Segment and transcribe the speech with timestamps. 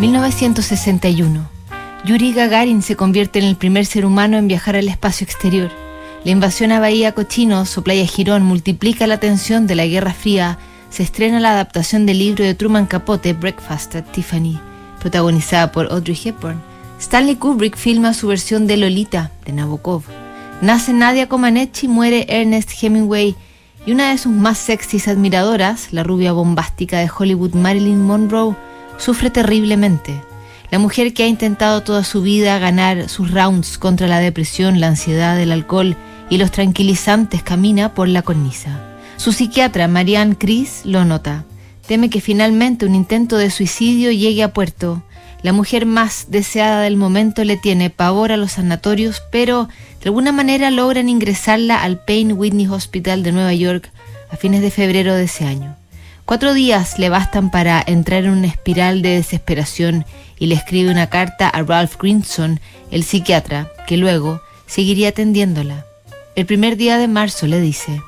[0.00, 1.48] 1961.
[2.04, 5.72] Yuri Gagarin se convierte en el primer ser humano en viajar al espacio exterior.
[6.22, 10.58] La invasión a Bahía Cochinos o Playa Girón multiplica la tensión de la Guerra Fría.
[10.90, 14.60] Se estrena la adaptación del libro de Truman Capote, Breakfast at Tiffany,
[15.00, 16.62] protagonizada por Audrey Hepburn.
[17.00, 20.04] Stanley Kubrick filma su versión de Lolita, de Nabokov.
[20.62, 23.34] Nace Nadia Comaneci, muere Ernest Hemingway
[23.84, 28.54] y una de sus más sexys admiradoras, la rubia bombástica de Hollywood Marilyn Monroe,
[28.98, 30.20] sufre terriblemente.
[30.70, 34.88] La mujer que ha intentado toda su vida ganar sus rounds contra la depresión, la
[34.88, 35.96] ansiedad, el alcohol
[36.28, 38.78] y los tranquilizantes camina por la cornisa.
[39.16, 41.44] Su psiquiatra, Marianne Chris, lo nota.
[41.86, 45.02] Teme que finalmente un intento de suicidio llegue a puerto.
[45.42, 49.68] La mujer más deseada del momento le tiene pavor a los sanatorios, pero
[50.02, 53.90] de alguna manera logran ingresarla al Payne Whitney Hospital de Nueva York
[54.30, 55.76] a fines de febrero de ese año.
[56.28, 60.04] Cuatro días le bastan para entrar en una espiral de desesperación
[60.38, 62.60] y le escribe una carta a Ralph Grinson,
[62.90, 65.86] el psiquiatra, que luego seguiría atendiéndola.
[66.36, 68.02] El primer día de marzo le dice,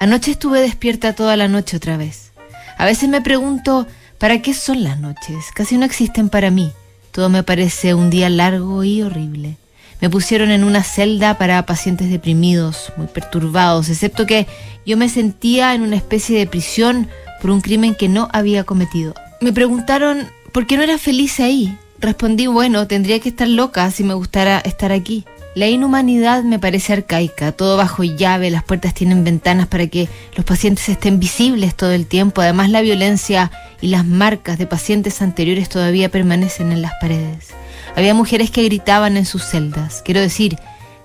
[0.00, 2.32] Anoche estuve despierta toda la noche otra vez.
[2.78, 3.86] A veces me pregunto
[4.16, 5.44] ¿Para qué son las noches?
[5.54, 6.72] Casi no existen para mí.
[7.10, 9.58] Todo me parece un día largo y horrible.
[10.00, 14.46] Me pusieron en una celda para pacientes deprimidos, muy perturbados, excepto que
[14.86, 19.14] yo me sentía en una especie de prisión por un crimen que no había cometido.
[19.40, 21.76] Me preguntaron por qué no era feliz ahí.
[21.98, 25.24] Respondí, bueno, tendría que estar loca si me gustara estar aquí.
[25.56, 30.44] La inhumanidad me parece arcaica, todo bajo llave, las puertas tienen ventanas para que los
[30.46, 35.68] pacientes estén visibles todo el tiempo, además la violencia y las marcas de pacientes anteriores
[35.68, 37.48] todavía permanecen en las paredes.
[37.96, 40.56] Había mujeres que gritaban en sus celdas, quiero decir,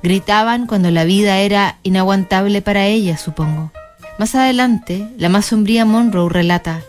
[0.04, 3.72] gritaban cuando la vida era inaguantable para ellas, supongo.
[4.18, 6.82] Más adelante, la más sombría Monroe relata,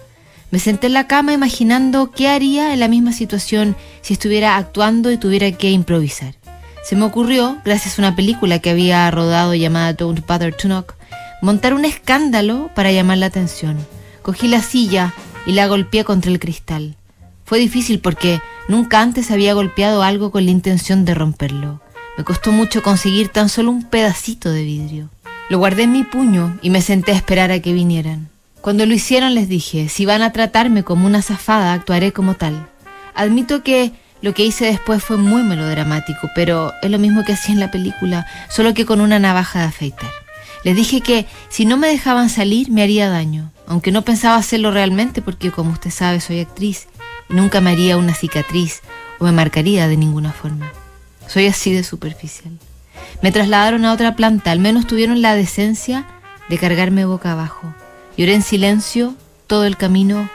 [0.51, 5.11] me senté en la cama imaginando qué haría en la misma situación si estuviera actuando
[5.11, 6.35] y tuviera que improvisar.
[6.85, 10.95] Se me ocurrió, gracias a una película que había rodado llamada Don't Bother to Knock,
[11.43, 13.77] montar un escándalo para llamar la atención.
[14.23, 15.13] Cogí la silla
[15.47, 16.95] y la golpeé contra el cristal.
[17.45, 21.81] Fue difícil porque nunca antes había golpeado algo con la intención de romperlo.
[22.17, 25.11] Me costó mucho conseguir tan solo un pedacito de vidrio.
[25.49, 28.29] Lo guardé en mi puño y me senté a esperar a que vinieran.
[28.61, 32.69] Cuando lo hicieron les dije, si van a tratarme como una zafada, actuaré como tal.
[33.15, 33.93] Admito que
[34.23, 37.71] lo que hice después fue muy melodramático, pero es lo mismo que hacía en la
[37.71, 40.11] película, solo que con una navaja de afeitar.
[40.65, 44.73] Les dije que si no me dejaban salir me haría daño, aunque no pensaba hacerlo
[44.73, 46.89] realmente porque como usted sabe soy actriz
[47.31, 48.81] y nunca me haría una cicatriz
[49.21, 50.73] o me marcaría de ninguna forma.
[51.29, 52.59] Soy así de superficial.
[53.23, 56.07] Me trasladaron a otra planta, al menos tuvieron la decencia
[56.49, 57.75] de cargarme boca abajo.
[58.17, 59.15] Lloré en silencio
[59.47, 60.29] todo el camino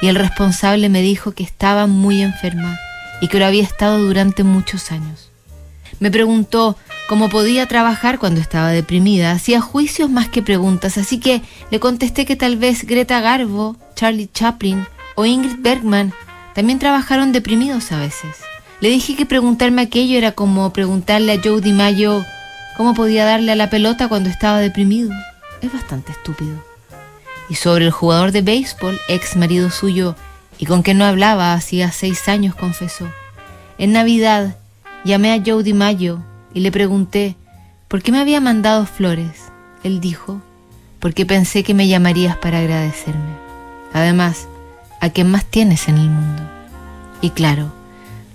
[0.00, 2.78] y el responsable me dijo que estaba muy enferma
[3.20, 5.30] y que lo había estado durante muchos años.
[6.00, 6.76] Me preguntó
[7.08, 12.24] cómo podía trabajar cuando estaba deprimida, hacía juicios más que preguntas, así que le contesté
[12.24, 16.12] que tal vez Greta Garbo, Charlie Chaplin o Ingrid Bergman
[16.54, 18.47] también trabajaron deprimidos a veces.
[18.80, 22.24] Le dije que preguntarme aquello era como preguntarle a Joe DiMaggio
[22.76, 25.10] cómo podía darle a la pelota cuando estaba deprimido.
[25.60, 26.54] Es bastante estúpido.
[27.48, 30.14] Y sobre el jugador de béisbol, ex marido suyo,
[30.58, 33.08] y con quien no hablaba hacía seis años, confesó.
[33.78, 34.56] En Navidad
[35.04, 36.24] llamé a Joe DiMaggio
[36.54, 37.34] y le pregunté
[37.88, 39.50] por qué me había mandado flores.
[39.82, 40.40] Él dijo,
[41.00, 43.34] porque pensé que me llamarías para agradecerme.
[43.92, 44.46] Además,
[45.00, 46.42] ¿a quién más tienes en el mundo?
[47.20, 47.72] Y claro,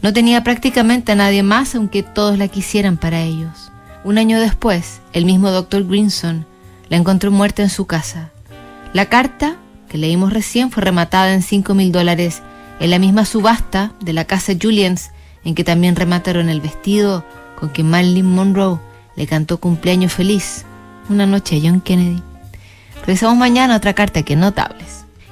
[0.03, 3.71] no tenía prácticamente a nadie más aunque todos la quisieran para ellos.
[4.03, 6.45] Un año después, el mismo doctor Grinson
[6.89, 8.29] la encontró muerta en su casa.
[8.91, 9.55] La carta
[9.89, 12.41] que leímos recién fue rematada en 5 mil dólares
[12.79, 15.11] en la misma subasta de la casa Julians,
[15.45, 17.23] en que también remataron el vestido
[17.57, 18.79] con que Marilyn Monroe
[19.15, 20.65] le cantó cumpleaños feliz
[21.09, 22.21] una noche a John Kennedy.
[23.01, 25.02] Regresamos mañana a otra carta que notables.